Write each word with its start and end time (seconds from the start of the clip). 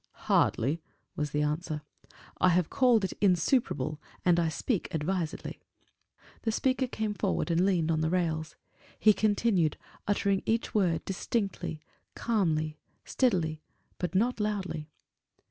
"Hardly," 0.25 0.81
was 1.15 1.29
the 1.29 1.43
answer: 1.43 1.83
"I 2.39 2.49
have 2.49 2.71
called 2.71 3.03
it 3.05 3.13
insuperable, 3.21 4.01
and 4.25 4.39
I 4.39 4.49
speak 4.49 4.91
advisedly." 4.95 5.61
The 6.41 6.51
speaker 6.51 6.87
came 6.87 7.13
forward 7.13 7.51
and 7.51 7.63
leaned 7.67 7.91
on 7.91 8.01
the 8.01 8.09
rails. 8.09 8.55
He 8.97 9.13
continued, 9.13 9.77
uttering 10.07 10.41
each 10.47 10.73
word 10.73 11.05
distinctly, 11.05 11.83
calmly, 12.15 12.79
steadily, 13.05 13.61
but 13.99 14.15
not 14.15 14.39
loudly. 14.39 14.89